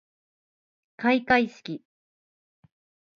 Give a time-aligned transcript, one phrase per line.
[0.97, 1.83] 開会式